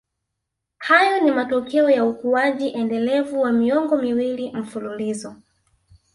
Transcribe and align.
Hayo 0.77 1.19
ni 1.23 1.31
matokeo 1.31 1.89
ya 1.89 2.05
ukuaji 2.05 2.69
endelevu 2.69 3.41
wa 3.41 3.51
miongo 3.51 3.97
miwili 3.97 4.51
mfululizo 4.53 5.35